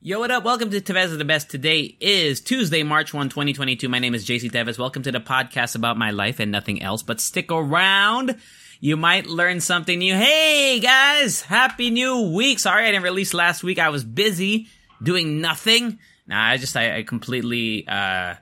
[0.00, 0.44] Yo, what up?
[0.44, 1.50] Welcome to Tevez is the Best.
[1.50, 3.88] Today is Tuesday, March 1, 2022.
[3.88, 4.78] My name is JC Tevez.
[4.78, 8.36] Welcome to the podcast about my life and nothing else, but stick around.
[8.78, 10.14] You might learn something new.
[10.14, 12.60] Hey guys, happy new week.
[12.60, 13.80] Sorry I didn't release last week.
[13.80, 14.68] I was busy
[15.02, 15.98] doing nothing.
[16.28, 18.36] Nah, I just, I, I completely, uh,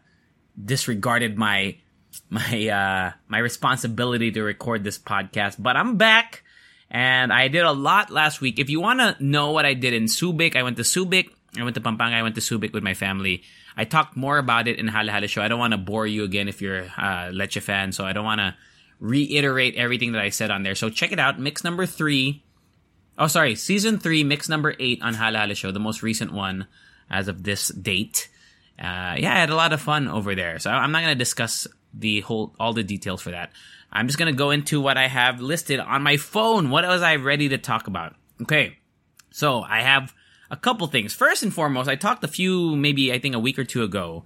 [0.62, 1.78] disregarded my,
[2.28, 6.42] my, uh, my responsibility to record this podcast, but I'm back.
[6.90, 8.58] And I did a lot last week.
[8.58, 11.30] If you want to know what I did in Subic, I went to Subic.
[11.58, 12.16] I went to Pampanga.
[12.16, 13.42] I went to Subic with my family.
[13.76, 15.42] I talked more about it in Hala Show.
[15.42, 18.24] I don't want to bore you again if you're a Leche fan, so I don't
[18.24, 18.54] want to
[19.00, 20.74] reiterate everything that I said on there.
[20.74, 21.38] So check it out.
[21.38, 22.44] Mix number three.
[23.18, 23.54] Oh, sorry.
[23.54, 26.66] Season three, mix number eight on Hala Show, the most recent one
[27.10, 28.28] as of this date.
[28.78, 30.58] Uh, yeah, I had a lot of fun over there.
[30.58, 33.52] So I'm not going to discuss the whole, all the details for that.
[33.90, 36.68] I'm just going to go into what I have listed on my phone.
[36.70, 38.14] What was I ready to talk about?
[38.42, 38.76] Okay.
[39.30, 40.12] So I have
[40.50, 41.12] a couple things.
[41.12, 44.24] First and foremost, I talked a few, maybe I think a week or two ago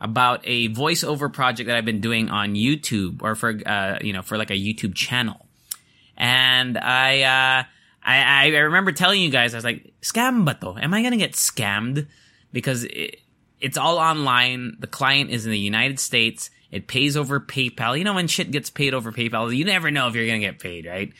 [0.00, 4.22] about a voiceover project that I've been doing on YouTube or for, uh, you know,
[4.22, 5.46] for like a YouTube channel.
[6.16, 7.64] And I, uh,
[8.02, 10.82] I, I remember telling you guys, I was like, scam ba to?
[10.82, 12.06] Am I to get scammed?
[12.52, 13.20] Because it,
[13.60, 14.76] it's all online.
[14.78, 16.50] The client is in the United States.
[16.70, 17.98] It pays over PayPal.
[17.98, 20.58] You know, when shit gets paid over PayPal, you never know if you're to get
[20.58, 21.12] paid, right?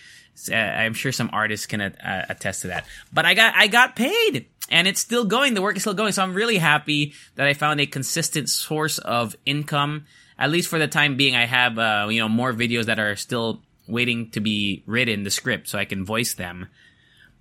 [0.49, 2.87] Uh, I'm sure some artists can uh, attest to that.
[3.13, 5.55] But I got I got paid, and it's still going.
[5.55, 8.99] The work is still going, so I'm really happy that I found a consistent source
[8.99, 10.07] of income.
[10.39, 13.17] At least for the time being, I have uh, you know more videos that are
[13.17, 16.69] still waiting to be written, the script, so I can voice them.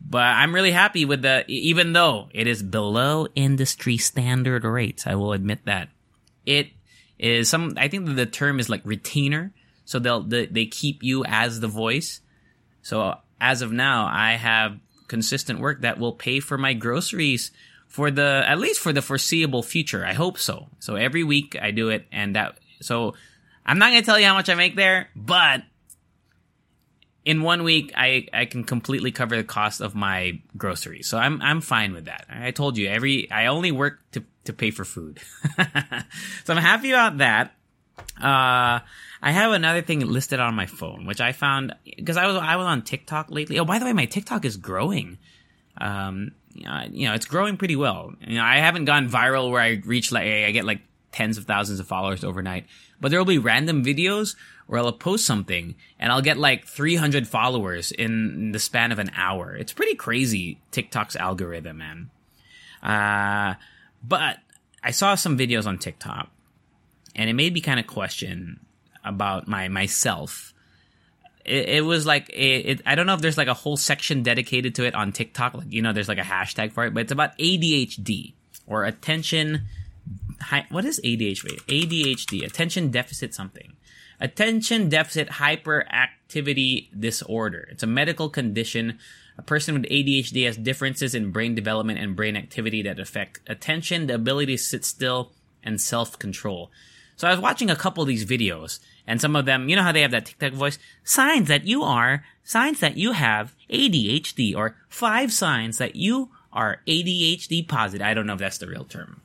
[0.01, 5.05] But I'm really happy with the, even though it is below industry standard rates.
[5.05, 5.89] I will admit that
[6.45, 6.69] it
[7.17, 7.73] is some.
[7.77, 9.53] I think the term is like retainer,
[9.85, 12.21] so they'll they, they keep you as the voice.
[12.89, 17.51] So as of now, I have consistent work that will pay for my groceries
[17.88, 20.03] for the at least for the foreseeable future.
[20.03, 20.69] I hope so.
[20.79, 23.13] So every week I do it, and that so
[23.63, 25.61] I'm not gonna tell you how much I make there, but
[27.25, 31.07] in one week I, I can completely cover the cost of my groceries.
[31.07, 32.25] So I'm I'm fine with that.
[32.27, 35.19] I told you every I only work to to pay for food.
[36.44, 37.53] so I'm happy about that.
[38.19, 38.79] Uh
[39.22, 42.56] I have another thing listed on my phone, which I found because I was I
[42.56, 43.59] was on TikTok lately.
[43.59, 45.18] Oh, by the way, my TikTok is growing.
[45.78, 48.13] Um, you know, it's growing pretty well.
[48.22, 50.81] You know, I haven't gone viral where I reach like I get like
[51.12, 52.66] tens of thousands of followers overnight,
[53.02, 54.35] but there will be random videos
[54.68, 59.12] where I'll post something and I'll get like 300 followers in the span of an
[59.16, 59.56] hour.
[59.56, 62.12] It's pretty crazy TikTok's algorithm, man.
[62.84, 63.56] Uh,
[64.03, 64.38] but
[64.84, 66.30] I saw some videos on TikTok
[67.16, 68.59] and it made me kind of question
[69.09, 70.53] about my myself.
[71.43, 72.33] It, it was like it,
[72.65, 75.55] it, I don't know if there's like a whole section dedicated to it on TikTok.
[75.55, 78.33] Like you know, there's like a hashtag for it, but it's about ADHD
[78.67, 79.63] or attention.
[80.69, 81.59] what is ADHD?
[81.65, 83.73] ADHD, attention deficit something.
[84.21, 87.67] Attention deficit hyperactivity disorder.
[87.71, 88.99] It's a medical condition.
[89.37, 94.07] A person with ADHD has differences in brain development and brain activity that affect attention,
[94.07, 95.31] the ability to sit still,
[95.63, 96.69] and self control.
[97.15, 99.81] So I was watching a couple of these videos, and some of them, you know
[99.81, 100.77] how they have that TikTok voice?
[101.03, 106.81] Signs that you are, signs that you have ADHD, or five signs that you are
[106.87, 108.05] ADHD positive.
[108.05, 109.21] I don't know if that's the real term.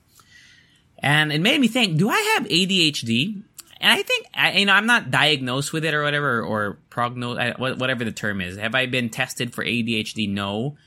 [0.98, 3.42] And it made me think, do I have ADHD?
[3.78, 8.04] And I think, you know, I'm not diagnosed with it or whatever, or prognose, whatever
[8.04, 8.56] the term is.
[8.56, 10.30] Have I been tested for ADHD?
[10.30, 10.78] No.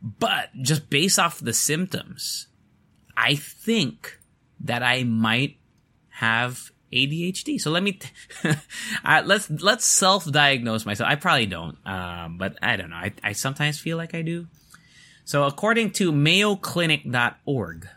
[0.00, 2.46] But just based off the symptoms,
[3.16, 4.20] I think
[4.60, 5.56] that I might
[6.10, 7.60] have ADHD.
[7.60, 8.08] So let me t-
[9.04, 11.10] uh, let's let's self-diagnose myself.
[11.10, 12.96] I probably don't, um, but I don't know.
[12.96, 14.46] I, I sometimes feel like I do.
[15.24, 17.88] So according to MayoClinic.org,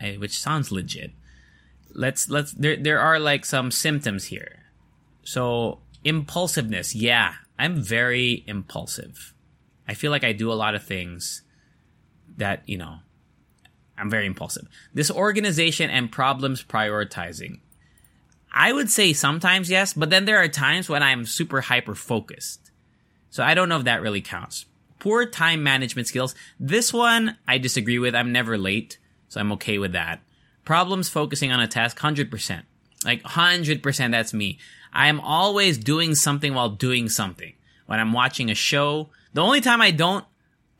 [0.00, 1.12] eh, which sounds legit,
[1.92, 4.64] let's let's there there are like some symptoms here.
[5.22, 9.34] So impulsiveness, yeah, I'm very impulsive.
[9.86, 11.42] I feel like I do a lot of things
[12.36, 12.98] that you know
[13.98, 14.66] I'm very impulsive.
[14.94, 17.60] Disorganization and problems prioritizing.
[18.52, 22.70] I would say sometimes yes, but then there are times when I'm super hyper focused.
[23.30, 24.66] So I don't know if that really counts.
[24.98, 26.34] Poor time management skills.
[26.58, 28.14] This one I disagree with.
[28.14, 28.98] I'm never late,
[29.28, 30.20] so I'm okay with that.
[30.64, 32.62] Problems focusing on a task, 100%.
[33.04, 34.58] Like 100% that's me.
[34.92, 37.54] I am always doing something while doing something.
[37.86, 40.24] When I'm watching a show, the only time I don't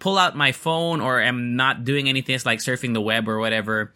[0.00, 3.38] pull out my phone or am not doing anything it's like surfing the web or
[3.38, 3.92] whatever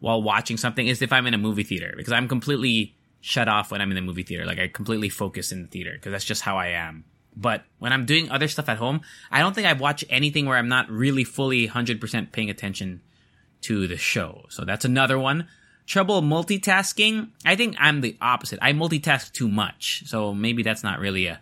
[0.00, 3.70] while watching something is if I'm in a movie theater because I'm completely shut off
[3.70, 4.46] when I'm in the movie theater.
[4.46, 7.04] Like I completely focus in the theater because that's just how I am.
[7.36, 10.56] But when I'm doing other stuff at home, I don't think I've watched anything where
[10.56, 13.02] I'm not really fully 100% paying attention
[13.62, 14.46] to the show.
[14.48, 15.48] So that's another one.
[15.86, 17.30] Trouble multitasking.
[17.44, 18.58] I think I'm the opposite.
[18.62, 20.04] I multitask too much.
[20.06, 21.40] So maybe that's not really a,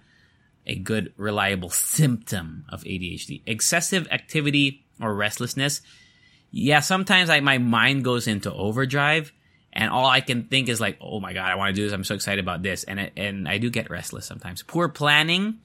[0.66, 3.42] a good, reliable symptom of ADHD.
[3.46, 5.80] Excessive activity or restlessness.
[6.50, 9.32] Yeah, sometimes like my mind goes into overdrive
[9.74, 11.92] and all I can think is like, oh my god, I want to do this.
[11.92, 14.62] I'm so excited about this, and it, and I do get restless sometimes.
[14.62, 15.58] Poor planning.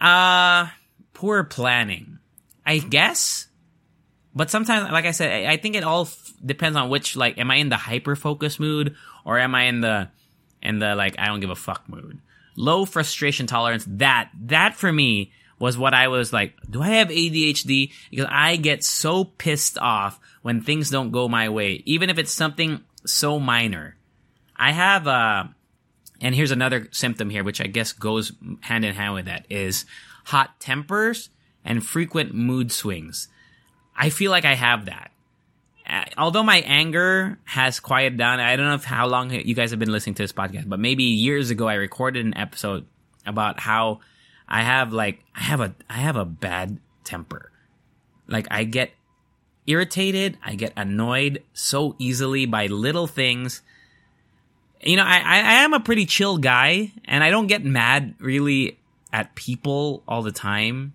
[0.00, 0.68] Uh
[1.14, 2.18] poor planning.
[2.64, 3.48] I guess,
[4.34, 7.16] but sometimes, like I said, I, I think it all f- depends on which.
[7.16, 8.94] Like, am I in the hyper focus mood
[9.24, 10.08] or am I in the
[10.62, 12.20] in the like I don't give a fuck mood?
[12.56, 13.84] Low frustration tolerance.
[13.88, 16.54] That that for me was what I was like.
[16.68, 17.92] Do I have ADHD?
[18.10, 22.32] Because I get so pissed off when things don't go my way, even if it's
[22.32, 23.96] something so minor.
[24.56, 25.44] I have, uh,
[26.20, 29.86] and here's another symptom here, which I guess goes hand in hand with that, is
[30.24, 31.30] hot tempers
[31.64, 33.28] and frequent mood swings.
[33.96, 35.10] I feel like I have that.
[35.88, 39.80] Uh, although my anger has quieted down, I don't know how long you guys have
[39.80, 42.86] been listening to this podcast, but maybe years ago I recorded an episode
[43.26, 44.00] about how
[44.48, 47.50] I have like I have a I have a bad temper.
[48.28, 48.92] Like I get
[49.66, 53.62] irritated, I get annoyed so easily by little things.
[54.80, 58.78] You know, I, I, am a pretty chill guy, and I don't get mad really
[59.12, 60.94] at people all the time.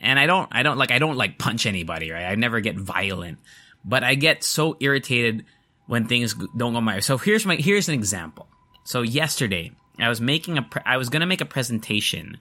[0.00, 2.24] And I don't, I don't like, I don't like punch anybody, right?
[2.24, 3.38] I never get violent,
[3.84, 5.44] but I get so irritated
[5.86, 7.00] when things don't go my way.
[7.00, 8.46] So here's my, here's an example.
[8.84, 12.38] So yesterday, I was making a, pre- I was gonna make a presentation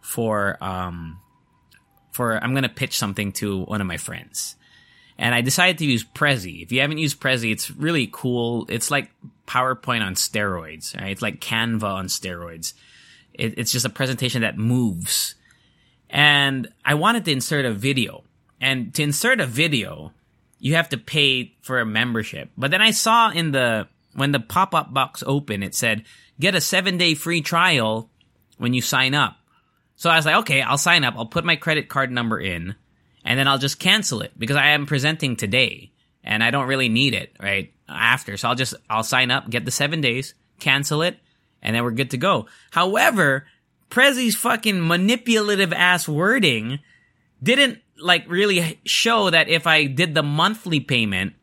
[0.00, 1.20] for, um,
[2.10, 4.56] for, I'm gonna pitch something to one of my friends
[5.18, 6.62] and I decided to use Prezi.
[6.62, 8.66] If you haven't used Prezi, it's really cool.
[8.68, 9.10] It's like
[9.46, 11.10] PowerPoint on steroids, right?
[11.10, 12.74] It's like Canva on steroids.
[13.32, 15.36] It, it's just a presentation that moves.
[16.10, 18.24] And I wanted to insert a video.
[18.60, 20.12] And to insert a video,
[20.58, 22.50] you have to pay for a membership.
[22.56, 26.04] But then I saw in the, when the pop-up box opened, it said,
[26.40, 28.10] get a seven day free trial
[28.58, 29.36] when you sign up.
[29.96, 31.14] So I was like, okay, I'll sign up.
[31.16, 32.74] I'll put my credit card number in
[33.24, 35.90] and then I'll just cancel it because I am presenting today
[36.22, 38.36] and I don't really need it right after.
[38.36, 41.18] So I'll just, I'll sign up, get the seven days, cancel it,
[41.62, 42.46] and then we're good to go.
[42.70, 43.46] However,
[43.90, 46.80] Prezi's fucking manipulative ass wording
[47.42, 51.34] didn't like really show that if I did the monthly payment,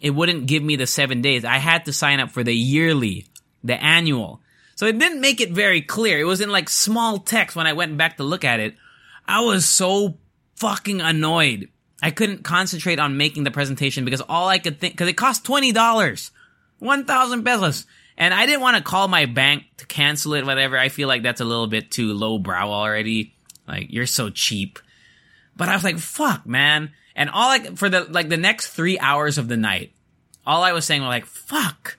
[0.00, 1.44] it wouldn't give me the seven days.
[1.44, 3.26] I had to sign up for the yearly,
[3.62, 4.40] the annual.
[4.74, 6.18] So it didn't make it very clear.
[6.18, 8.74] It was in like small text when I went back to look at it.
[9.26, 10.16] I was so
[10.56, 11.68] fucking annoyed.
[12.02, 15.44] I couldn't concentrate on making the presentation because all I could think, cause it cost
[15.44, 16.30] $20,
[16.78, 17.86] 1,000 pesos.
[18.18, 20.76] And I didn't want to call my bank to cancel it, whatever.
[20.76, 23.34] I feel like that's a little bit too low brow already.
[23.66, 24.78] Like, you're so cheap.
[25.56, 26.90] But I was like, fuck, man.
[27.14, 29.92] And all I, for the, like the next three hours of the night,
[30.46, 31.98] all I was saying was like, fuck.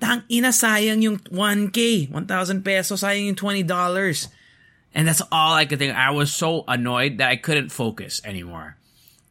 [0.00, 4.28] Tang ina sayang yung 1K, 1,000 pesos, sayang yung $20.
[4.94, 5.96] And that's all I could think.
[5.96, 8.76] I was so annoyed that I couldn't focus anymore.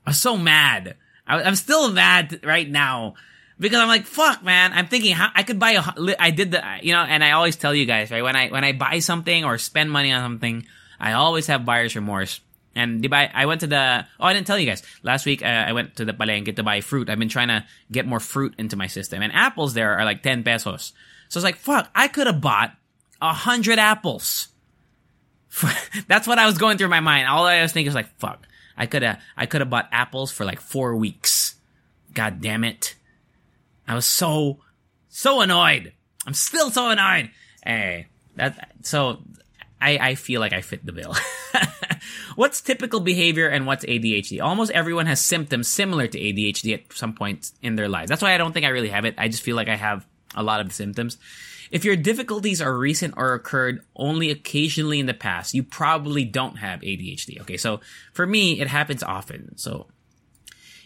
[0.05, 0.95] I was so mad.
[1.27, 3.13] I, am still mad right now
[3.59, 4.73] because I'm like, fuck, man.
[4.73, 5.83] I'm thinking how I could buy a.
[6.19, 8.23] I did the, you know, and I always tell you guys, right?
[8.23, 10.65] When I when I buy something or spend money on something,
[10.99, 12.41] I always have buyer's remorse.
[12.73, 14.05] And buy, I went to the.
[14.19, 14.81] Oh, I didn't tell you guys.
[15.03, 17.09] Last week, uh, I went to the palengke to buy fruit.
[17.09, 20.23] I've been trying to get more fruit into my system, and apples there are like
[20.23, 20.93] ten pesos.
[21.29, 22.75] So it's like, fuck, I could have bought
[23.21, 24.47] a hundred apples
[26.07, 27.27] that's what I was going through my mind.
[27.27, 30.31] All I was thinking was like, fuck, I could have, I could have bought apples
[30.31, 31.55] for like four weeks.
[32.13, 32.95] God damn it.
[33.87, 34.59] I was so,
[35.09, 35.93] so annoyed.
[36.25, 37.31] I'm still so annoyed.
[37.63, 39.21] Hey, that, so
[39.81, 41.15] I, I feel like I fit the bill.
[42.35, 44.41] what's typical behavior and what's ADHD?
[44.41, 48.09] Almost everyone has symptoms similar to ADHD at some point in their lives.
[48.09, 49.15] That's why I don't think I really have it.
[49.17, 50.05] I just feel like I have
[50.35, 51.17] a lot of the symptoms.
[51.71, 56.57] If your difficulties are recent or occurred only occasionally in the past, you probably don't
[56.57, 57.39] have ADHD.
[57.41, 57.79] Okay, so
[58.11, 59.57] for me, it happens often.
[59.57, 59.87] So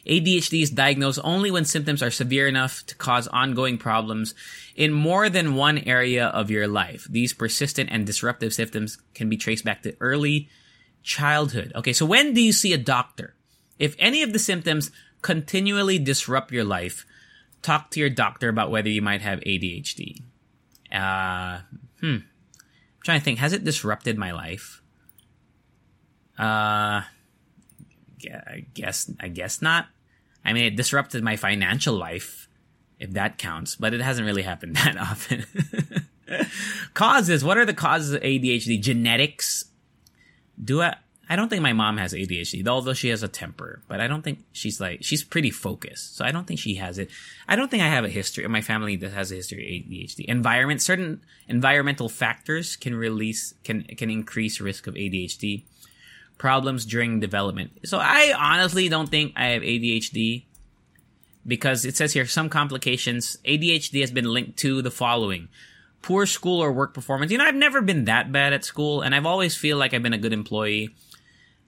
[0.05, 4.35] ADHD is diagnosed only when symptoms are severe enough to cause ongoing problems
[4.75, 7.07] in more than one area of your life.
[7.09, 10.49] These persistent and disruptive symptoms can be traced back to early
[11.01, 11.71] childhood.
[11.75, 13.33] Okay, so when do you see a doctor?
[13.79, 14.91] If any of the symptoms
[15.23, 17.05] continually disrupt your life,
[17.61, 20.21] talk to your doctor about whether you might have ADHD.
[20.91, 21.59] Uh,
[21.99, 22.05] hmm.
[22.05, 23.39] I'm trying to think.
[23.39, 24.81] Has it disrupted my life?
[26.37, 27.03] Uh,
[28.31, 29.87] I guess I guess not.
[30.43, 32.47] I mean, it disrupted my financial life,
[32.99, 35.45] if that counts, but it hasn't really happened that often.
[36.93, 37.43] causes.
[37.43, 38.81] What are the causes of ADHD?
[38.81, 39.65] Genetics.
[40.63, 40.95] Do I?
[41.29, 43.81] I don't think my mom has ADHD, although she has a temper.
[43.87, 46.97] But I don't think she's like she's pretty focused, so I don't think she has
[46.97, 47.09] it.
[47.47, 48.47] I don't think I have a history.
[48.47, 50.25] My family that has a history of ADHD.
[50.25, 55.63] Environment, certain environmental factors can release can can increase risk of ADHD
[56.37, 57.71] problems during development.
[57.85, 60.43] So I honestly don't think I have ADHD
[61.47, 63.37] because it says here some complications.
[63.45, 65.47] ADHD has been linked to the following
[66.05, 67.31] poor school or work performance.
[67.31, 70.03] You know, I've never been that bad at school, and I've always feel like I've
[70.03, 70.95] been a good employee.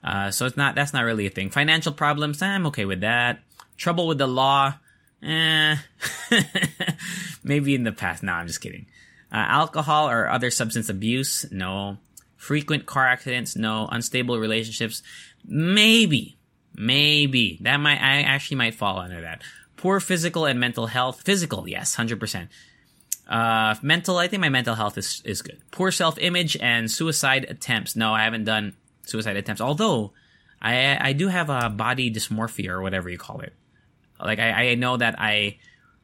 [0.07, 1.49] Uh, so it's not that's not really a thing.
[1.49, 3.39] Financial problems, I'm okay with that.
[3.75, 4.73] Trouble with the law,
[5.21, 5.75] eh,
[7.43, 8.23] maybe in the past.
[8.23, 8.85] No, I'm just kidding.
[9.33, 11.97] Uh, alcohol or other substance abuse, no.
[12.37, 13.89] Frequent car accidents, no.
[13.91, 15.03] Unstable relationships,
[15.45, 16.37] maybe,
[16.73, 19.41] maybe that might I actually might fall under that.
[19.75, 21.23] Poor physical and mental health.
[21.25, 22.49] Physical, yes, hundred percent.
[23.27, 25.59] Uh, mental, I think my mental health is, is good.
[25.71, 27.97] Poor self image and suicide attempts.
[27.97, 28.73] No, I haven't done
[29.07, 29.61] suicide attempts.
[29.61, 30.13] Although,
[30.61, 33.53] I I do have a body dysmorphia or whatever you call it.
[34.19, 35.57] Like I, I know that I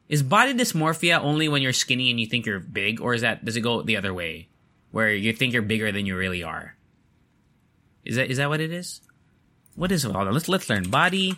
[0.08, 3.44] is body dysmorphia only when you're skinny and you think you're big, or is that
[3.44, 4.48] does it go the other way,
[4.90, 6.76] where you think you're bigger than you really are?
[8.04, 9.00] Is that is that what it is?
[9.74, 10.14] What is it?
[10.14, 11.34] On, let's let's learn body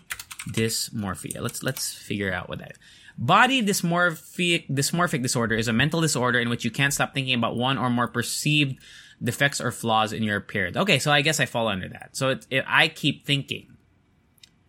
[0.50, 1.40] dysmorphia.
[1.40, 2.78] Let's let's figure out what that is.
[3.16, 7.56] Body dysmorphic dysmorphic disorder is a mental disorder in which you can't stop thinking about
[7.56, 8.78] one or more perceived
[9.22, 10.76] defects or flaws in your appearance.
[10.76, 12.10] Okay, so I guess I fall under that.
[12.12, 13.76] So it, it, I keep thinking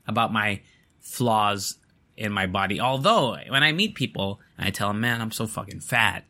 [0.07, 0.61] about my
[0.99, 1.77] flaws
[2.15, 2.79] in my body.
[2.79, 6.25] Although when I meet people and I tell them, "Man, I'm so fucking fat,"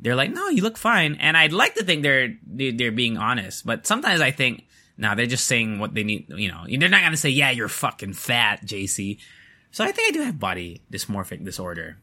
[0.00, 3.66] they're like, "No, you look fine." And I'd like to think they're they're being honest,
[3.66, 4.64] but sometimes I think,
[4.96, 7.68] "No, they're just saying what they need." You know, they're not gonna say, "Yeah, you're
[7.68, 9.18] fucking fat, JC."
[9.70, 11.98] So I think I do have body dysmorphic disorder.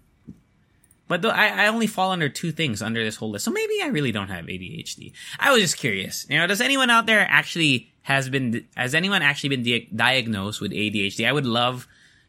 [1.07, 3.45] But though I, I only fall under two things under this whole list.
[3.45, 5.13] So maybe I really don't have ADHD.
[5.39, 6.25] I was just curious.
[6.29, 10.61] You know, does anyone out there actually has been, has anyone actually been di- diagnosed
[10.61, 11.27] with ADHD?
[11.27, 11.87] I would love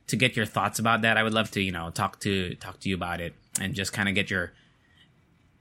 [0.09, 1.17] to get your thoughts about that.
[1.17, 3.93] I would love to, you know, talk to, talk to you about it and just
[3.93, 4.53] kind of get your,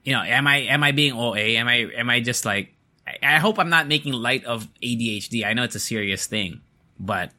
[0.04, 1.38] you know, am I, am I being OA?
[1.38, 2.74] Am I, am I just like,
[3.06, 5.44] I, I hope I'm not making light of ADHD.
[5.44, 6.60] I know it's a serious thing,
[6.98, 7.30] but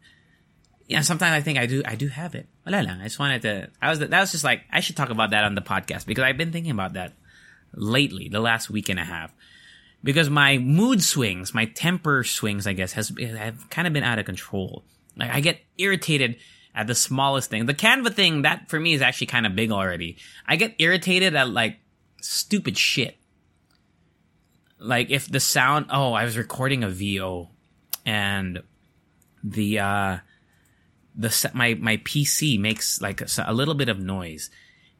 [0.88, 2.48] yeah, you know, sometimes I think I do I do have it.
[2.74, 5.44] I just wanted to I was that was just like I should talk about that
[5.44, 7.14] on the podcast because I've been thinking about that
[7.74, 9.34] lately, the last week and a half.
[10.04, 14.20] Because my mood swings, my temper swings, I guess, has have kind of been out
[14.20, 14.84] of control.
[15.16, 16.38] Like I get irritated
[16.76, 17.66] at the smallest thing.
[17.66, 20.18] The Canva thing, that for me is actually kind of big already.
[20.46, 21.80] I get irritated at like
[22.22, 23.18] stupid shit.
[24.80, 27.50] Like if the sound, oh, I was recording a VO
[28.06, 28.62] and
[29.44, 30.18] the uh
[31.18, 34.50] the my my PC makes like a, a, little bit of noise,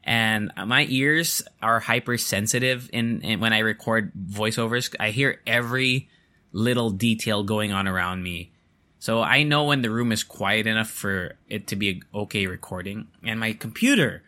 [0.02, 2.90] and my ears are hypersensitive.
[2.92, 6.08] In, in when I record voiceovers, I hear every
[6.52, 8.52] little detail going on around me.
[8.98, 13.06] So I know when the room is quiet enough for it to be okay recording.
[13.22, 14.24] And my computer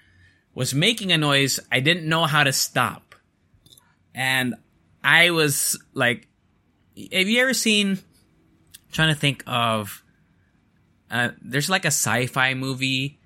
[0.55, 3.15] was making a noise I didn't know how to stop.
[4.15, 4.55] And
[5.03, 6.29] I was like,
[6.97, 7.99] have you ever seen,
[8.93, 10.05] trying to think of
[11.11, 13.19] uh, there's like a sci-fi movie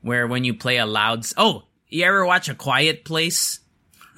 [0.00, 3.60] where when you play a loud, oh, you ever watch A Quiet Place?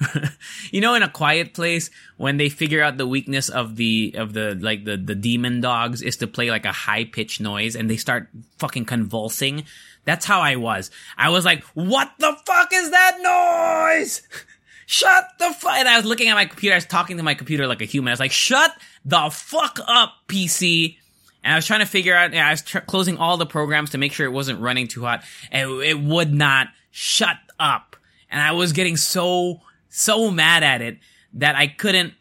[0.71, 4.33] you know, in a quiet place, when they figure out the weakness of the of
[4.33, 7.89] the like the the demon dogs is to play like a high pitched noise, and
[7.89, 9.63] they start fucking convulsing.
[10.03, 10.91] That's how I was.
[11.17, 14.21] I was like, "What the fuck is that noise?"
[14.85, 15.77] Shut the fuck!
[15.77, 16.73] And I was looking at my computer.
[16.73, 18.09] I was talking to my computer like a human.
[18.09, 18.71] I was like, "Shut
[19.05, 20.97] the fuck up, PC."
[21.45, 23.99] And I was trying to figure out, I was tr- closing all the programs to
[23.99, 27.95] make sure it wasn't running too hot and it would not shut up.
[28.31, 30.97] And I was getting so, so mad at it
[31.35, 32.15] that I couldn't,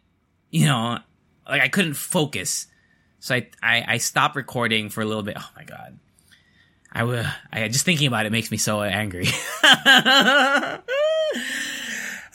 [0.50, 0.98] you know,
[1.48, 2.66] like I couldn't focus.
[3.18, 5.38] So I, I, I stopped recording for a little bit.
[5.40, 5.98] Oh my God.
[6.92, 9.26] I will, I just thinking about it makes me so angry.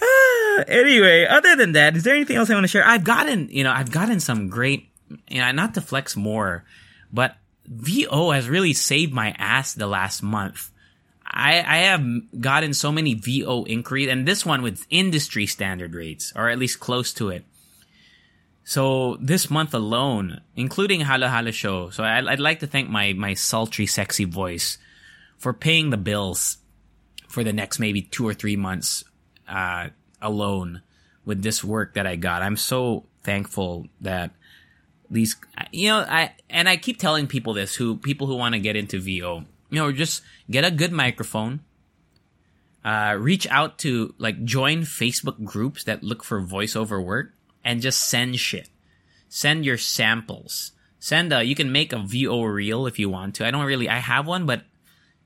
[0.02, 2.86] Ah, anyway, other than that, is there anything else I want to share?
[2.86, 4.89] I've gotten, you know, I've gotten some great
[5.28, 6.66] you know, not to flex more,
[7.12, 7.36] but
[7.66, 10.72] VO has really saved my ass the last month.
[11.26, 16.34] I, I have gotten so many VO inquiries, and this one with industry standard rates,
[16.36, 17.46] or at least close to it.
[18.64, 23.14] So this month alone, including Halo Halo Show, so I'd, I'd like to thank my
[23.14, 24.78] my sultry, sexy voice
[25.38, 26.58] for paying the bills
[27.28, 29.04] for the next maybe two or three months
[29.48, 29.90] uh,
[30.22, 30.82] alone
[31.26, 32.42] with this work that I got.
[32.42, 34.32] I'm so thankful that
[35.10, 35.36] these,
[35.72, 38.76] you know, I and I keep telling people this who people who want to get
[38.76, 41.62] into VO, you know, just get a good microphone.
[42.84, 48.10] Uh, reach out to like join Facebook groups that look for voiceover work and just
[48.10, 48.70] send shit.
[49.28, 50.72] Send your samples.
[51.00, 53.46] Send a, you can make a VO reel if you want to.
[53.46, 54.64] I don't really, I have one, but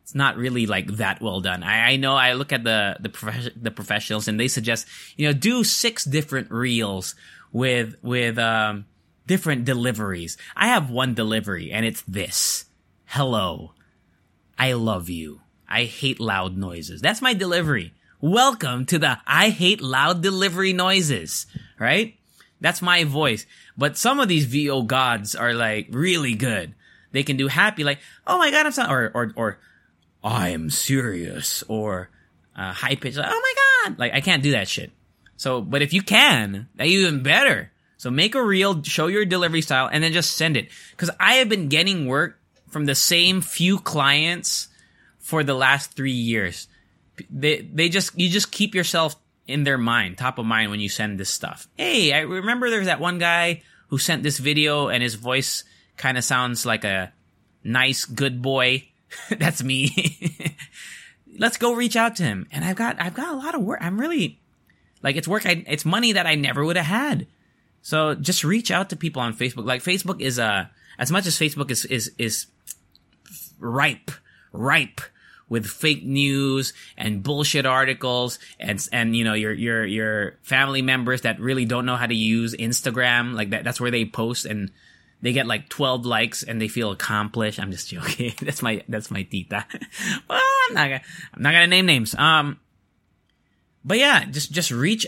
[0.02, 1.64] it's not really like that well done.
[1.64, 5.28] I, I know I look at the, the, prof- the professionals and they suggest, you
[5.28, 7.16] know, do six different reels
[7.52, 8.86] with, with, um,
[9.28, 10.38] different deliveries.
[10.56, 12.66] I have one delivery and it's this.
[13.06, 13.74] Hello.
[14.58, 15.42] I love you.
[15.68, 17.02] I hate loud noises.
[17.02, 17.94] That's my delivery.
[18.22, 21.48] Welcome to the I hate loud delivery noises,
[21.80, 22.16] right?
[22.62, 23.46] That's my voice.
[23.78, 26.76] But some of these VO gods are like really good.
[27.12, 29.60] They can do happy, like, oh my god, I'm sorry, or, or, or,
[30.24, 32.10] I am serious, or,
[32.56, 34.92] uh, high pitch, like, oh my god, like, I can't do that shit.
[35.36, 37.73] So, but if you can, that even better.
[38.04, 40.68] So make a reel, show your delivery style, and then just send it.
[40.98, 44.68] Cause I have been getting work from the same few clients
[45.20, 46.68] for the last three years.
[47.30, 49.16] They, they just, you just keep yourself
[49.48, 51.70] in their mind, top of mind when you send this stuff.
[51.78, 55.64] Hey, I remember there's that one guy who sent this video and his voice
[55.96, 57.14] kind of sounds like a
[57.64, 58.86] nice, good boy.
[59.30, 60.58] That's me.
[61.40, 62.48] Let's go reach out to him.
[62.52, 63.80] And I've got, I've got a lot of work.
[63.82, 64.42] I'm really,
[65.02, 65.46] like, it's work.
[65.46, 67.28] I, it's money that I never would have had.
[67.84, 69.66] So just reach out to people on Facebook.
[69.66, 70.66] Like, Facebook is, uh,
[70.98, 72.48] as much as Facebook is, is, is
[73.60, 74.10] ripe,
[74.52, 75.02] ripe
[75.50, 81.22] with fake news and bullshit articles and and you know your your your family members
[81.22, 84.72] that really don't know how to use Instagram like that that's where they post and
[85.22, 87.60] they get like 12 likes and they feel accomplished.
[87.60, 88.34] I'm just joking.
[88.42, 89.66] that's my that's my tita.
[90.30, 91.02] well, I'm not gonna
[91.34, 92.16] I'm not gonna name names.
[92.16, 92.60] Um
[93.86, 95.06] but yeah, just just reach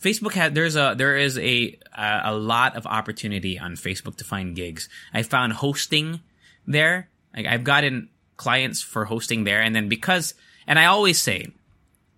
[0.00, 4.54] Facebook had there's a there is a a lot of opportunity on Facebook to find
[4.54, 4.88] gigs.
[5.12, 6.20] I found hosting
[6.66, 7.08] there.
[7.34, 8.08] Like I've gotten
[8.38, 9.60] clients for hosting there.
[9.60, 10.32] And then because,
[10.66, 11.48] and I always say,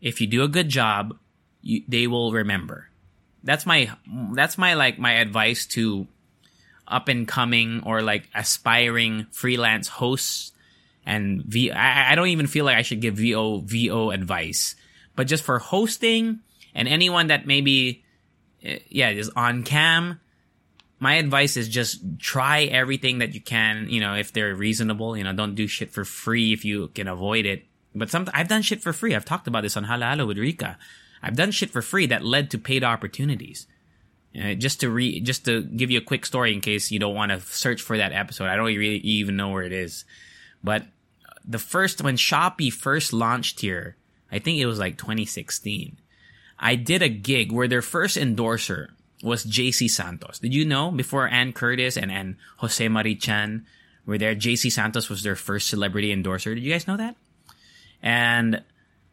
[0.01, 1.19] if you do a good job,
[1.63, 2.89] you, they will remember.
[3.43, 3.91] That's my,
[4.35, 6.07] that's my, like, my advice to
[6.87, 10.53] up and coming or like aspiring freelance hosts
[11.07, 11.73] and V.
[11.73, 14.77] I, I don't even feel like I should give VO, VO advice,
[15.17, 16.41] but just for hosting
[16.75, 18.05] and anyone that maybe,
[18.63, 20.21] eh, yeah, is on cam,
[20.99, 25.25] my advice is just try everything that you can, you know, if they're reasonable, you
[25.25, 27.65] know, don't do shit for free if you can avoid it.
[27.95, 29.15] But some, I've done shit for free.
[29.15, 30.79] I've talked about this on Halo Halo with Rika.
[31.23, 33.67] I've done shit for free that led to paid opportunities.
[34.35, 37.17] Know, just to re, just to give you a quick story in case you don't
[37.17, 38.47] want to search for that episode.
[38.47, 40.05] I don't really even know where it is.
[40.63, 40.85] But
[41.45, 43.97] the first, when Shopee first launched here,
[44.31, 45.99] I think it was like 2016.
[46.61, 48.91] I did a gig where their first endorser
[49.23, 50.39] was JC Santos.
[50.39, 53.67] Did you know before Anne Curtis and, and Jose Mari Chan
[54.07, 56.55] were there, JC Santos was their first celebrity endorser.
[56.55, 57.17] Did you guys know that?
[58.03, 58.57] And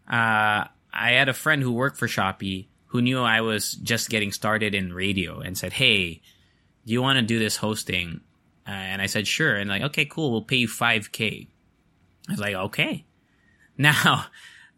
[0.10, 4.32] uh, I had a friend who worked for Shopee who knew I was just getting
[4.32, 6.22] started in radio and said, "Hey,
[6.86, 8.22] do you want to do this hosting?"
[8.68, 10.32] Uh, and I said, "Sure." And like, "Okay, cool.
[10.32, 11.48] We'll pay you 5k."
[12.28, 13.06] I was like, "Okay."
[13.80, 14.26] Now,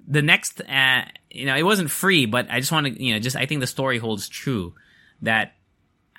[0.10, 3.19] the next, uh, you know, it wasn't free, but I just want to, you know,
[3.19, 4.74] just I think the story holds true
[5.22, 5.54] that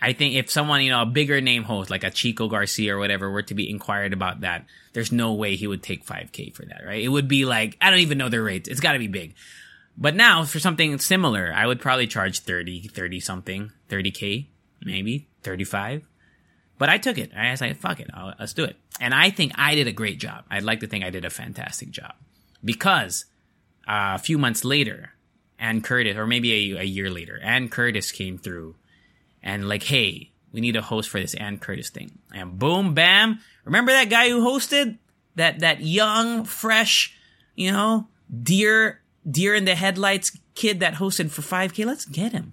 [0.00, 2.98] I think if someone, you know, a bigger name host like a Chico Garcia or
[2.98, 6.64] whatever were to be inquired about that, there's no way he would take 5k for
[6.66, 7.02] that, right?
[7.02, 8.68] It would be like, I don't even know their rates.
[8.68, 9.34] It's gotta be big.
[9.98, 14.46] But now for something similar, I would probably charge 30, 30 something, 30k,
[14.82, 16.04] maybe 35.
[16.78, 17.32] But I took it.
[17.36, 18.08] I was like, fuck it.
[18.14, 18.76] I'll, let's do it.
[19.00, 20.44] And I think I did a great job.
[20.48, 22.14] I'd like to think I did a fantastic job
[22.64, 23.26] because
[23.90, 25.10] a few months later,
[25.58, 28.76] Anne Curtis, or maybe a, a year later, Anne Curtis came through
[29.42, 32.18] and like, hey, we need a host for this Anne Curtis thing.
[32.32, 33.40] And boom, bam.
[33.64, 34.98] Remember that guy who hosted
[35.34, 37.16] that that young, fresh,
[37.54, 38.06] you know,
[38.42, 41.84] deer deer in the headlights kid that hosted for 5k?
[41.84, 42.52] Let's get him.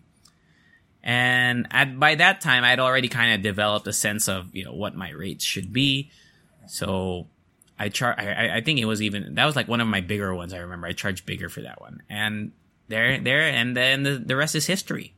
[1.04, 4.74] And at, by that time, I'd already kind of developed a sense of you know
[4.74, 6.10] what my rates should be.
[6.68, 7.28] So
[7.80, 10.34] I char I, I think it was even that was like one of my bigger
[10.34, 10.54] ones.
[10.54, 12.52] I remember I charged bigger for that one, and
[12.88, 15.14] there there and then the, the rest is history.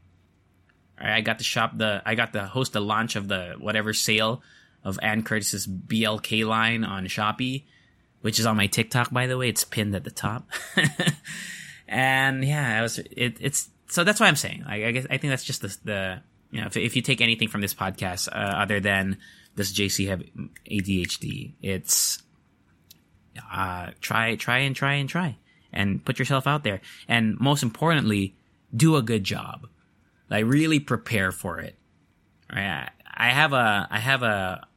[1.00, 4.42] I got to shop the, I got to host the launch of the whatever sale
[4.84, 7.64] of Anne Curtis's BLK line on Shopee,
[8.22, 9.50] which is on my TikTok, by the way.
[9.50, 10.50] It's pinned at the top.
[11.88, 15.18] and yeah, it was, it, it's, so that's why I'm saying, I, I guess, I
[15.18, 18.28] think that's just the, the, you know, if, if you take anything from this podcast
[18.30, 19.18] uh, other than
[19.56, 20.22] does JC have
[20.70, 22.22] ADHD, it's
[23.52, 25.38] uh, try, try, and try and try,
[25.72, 28.36] and put yourself out there, and most importantly,
[28.76, 29.68] do a good job.
[30.30, 31.76] Like really prepare for it.
[32.54, 32.90] Right?
[33.12, 34.68] I have a I have a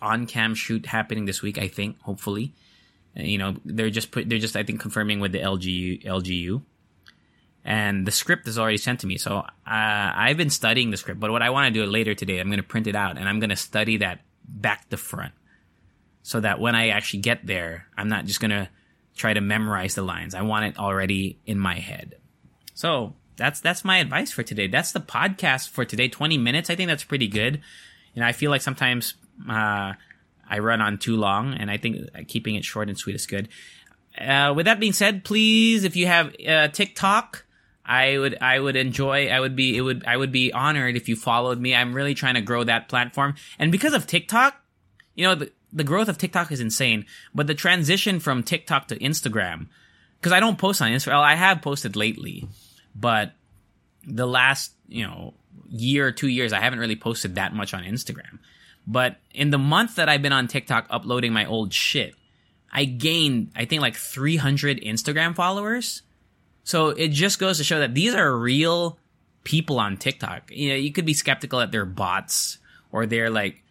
[0.00, 1.58] on cam shoot happening this week.
[1.58, 2.54] I think hopefully,
[3.14, 6.62] you know they're just put they're just I think confirming with the LGU LGU
[7.64, 9.18] and the script is already sent to me.
[9.18, 12.40] So uh, I've been studying the script, but what I want to do later today,
[12.40, 15.32] I'm going to print it out and I'm going to study that back to front,
[16.22, 18.68] so that when I actually get there, I'm not just going to
[19.16, 20.34] try to memorize the lines.
[20.34, 22.16] I want it already in my head.
[22.74, 24.66] So that's that's my advice for today.
[24.66, 26.08] That's the podcast for today.
[26.08, 26.70] 20 minutes.
[26.70, 27.60] I think that's pretty good.
[28.14, 29.14] Know, I feel like sometimes
[29.48, 29.94] uh,
[30.48, 33.48] I run on too long, and I think keeping it short and sweet is good.
[34.18, 37.46] Uh, with that being said, please, if you have uh, TikTok,
[37.84, 41.08] I would I would enjoy I would be it would I would be honored if
[41.08, 41.74] you followed me.
[41.74, 43.34] I'm really trying to grow that platform.
[43.58, 44.54] And because of TikTok,
[45.14, 48.98] you know, the, the growth of TikTok is insane, but the transition from TikTok to
[48.98, 49.68] Instagram
[50.22, 51.20] cuz I don't post on Instagram.
[51.20, 52.48] I have posted lately,
[52.94, 53.32] but
[54.06, 55.34] the last, you know,
[55.68, 58.38] year or 2 years I haven't really posted that much on Instagram.
[58.86, 62.14] But in the month that I've been on TikTok uploading my old shit,
[62.72, 66.02] I gained I think like 300 Instagram followers
[66.64, 68.98] so it just goes to show that these are real
[69.44, 70.50] people on TikTok.
[70.52, 72.58] You know, you could be skeptical that they're bots
[72.92, 73.62] or they're like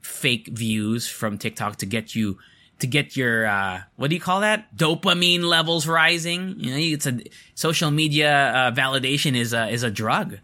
[0.00, 2.38] fake views from TikTok to get you
[2.78, 6.54] to get your uh, what do you call that dopamine levels rising.
[6.58, 7.20] You know, it's a
[7.54, 10.38] social media uh, validation is a is a drug.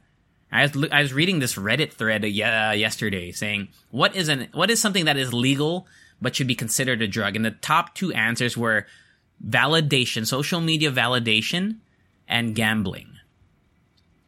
[0.50, 4.70] I was I was reading this Reddit thread uh, yesterday saying what is an what
[4.70, 5.86] is something that is legal
[6.20, 8.86] but should be considered a drug, and the top two answers were
[9.46, 11.76] validation, social media validation,
[12.28, 13.18] and gambling.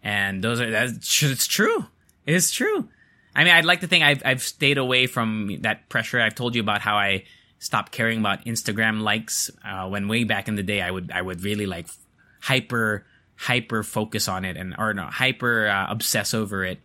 [0.03, 1.87] And those are that's it's true.
[2.27, 2.89] It's true.
[3.37, 6.19] I mean, I'd like to think I've I've stayed away from that pressure.
[6.19, 7.25] I've told you about how I
[7.59, 11.21] stopped caring about Instagram likes uh, when way back in the day I would I
[11.21, 11.87] would really like
[12.41, 13.05] hyper
[13.37, 16.81] hyper focus on it and or no hyper uh, obsess over it.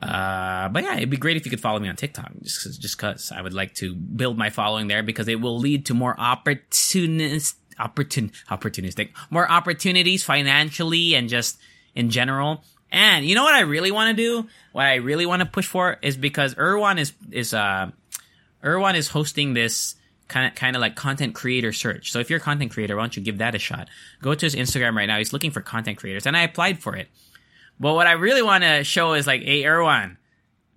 [0.00, 2.96] Uh, but yeah, it'd be great if you could follow me on TikTok, just just
[2.96, 6.14] cause I would like to build my following there because it will lead to more
[6.18, 11.58] opportunist opportun opportunistic, more opportunities financially and just
[11.96, 12.62] in general.
[12.90, 14.48] And you know what I really want to do?
[14.72, 17.90] What I really want to push for is because Erwan is is uh
[18.64, 19.94] Erwan is hosting this
[20.28, 22.12] kind of kind of like content creator search.
[22.12, 23.88] So if you're a content creator, why don't you give that a shot?
[24.22, 25.18] Go to his Instagram right now.
[25.18, 27.08] He's looking for content creators, and I applied for it.
[27.80, 30.16] But what I really want to show is like, hey, Erwan,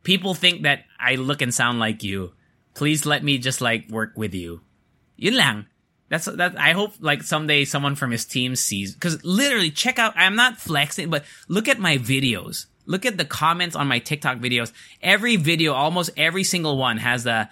[0.03, 2.33] people think that I look and sound like you.
[2.73, 4.61] Please let me just like work with you.
[5.17, 5.65] Yun lang.
[6.11, 6.59] That's that.
[6.59, 10.11] I hope like someday someone from his team sees because literally check out.
[10.17, 12.65] I'm not flexing, but look at my videos.
[12.85, 14.73] Look at the comments on my TikTok videos.
[15.01, 17.47] Every video, almost every single one has the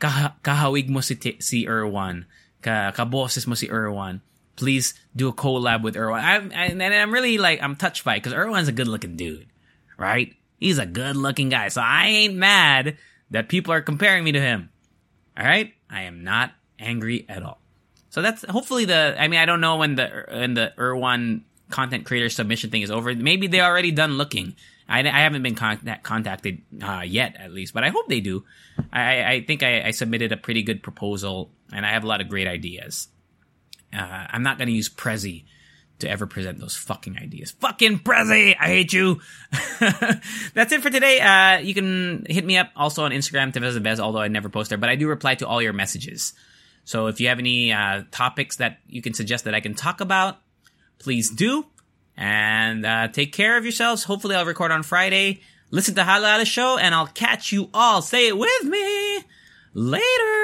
[0.00, 2.26] kahawig mo si, si Erwan,
[2.60, 4.20] ka kaboses mo si Erwan.
[4.56, 6.20] Please do a collab with Erwan.
[6.22, 9.46] I'm, and I'm really like I'm touched by it because Erwan's a good looking dude,
[9.96, 10.34] right?
[10.60, 12.98] He's a good looking guy, so I ain't mad
[13.30, 14.68] that people are comparing me to him.
[15.38, 17.63] All right, I am not angry at all.
[18.14, 19.16] So that's hopefully the.
[19.18, 22.90] I mean, I don't know when the when the Erwan content creator submission thing is
[22.92, 23.12] over.
[23.12, 24.54] Maybe they're already done looking.
[24.88, 28.44] I, I haven't been contact, contacted uh, yet, at least, but I hope they do.
[28.92, 32.20] I, I think I, I, submitted a pretty good proposal, and I have a lot
[32.20, 33.08] of great ideas.
[33.92, 35.42] Uh, I'm not going to use Prezi
[35.98, 37.50] to ever present those fucking ideas.
[37.50, 39.20] Fucking Prezi, I hate you.
[39.80, 41.18] That's it for today.
[41.18, 44.48] Uh, you can hit me up also on Instagram, Tevez the Best, although I never
[44.48, 46.32] post there, but I do reply to all your messages.
[46.84, 50.00] So if you have any uh, topics that you can suggest that I can talk
[50.00, 50.38] about,
[50.98, 51.66] please do.
[52.16, 54.04] And uh, take care of yourselves.
[54.04, 55.40] Hopefully, I'll record on Friday.
[55.70, 58.02] Listen to Halo Halo Show, and I'll catch you all.
[58.02, 59.24] Say it with me
[59.72, 60.43] later.